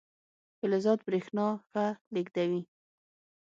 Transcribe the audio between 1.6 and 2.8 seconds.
ښه لیږدوي.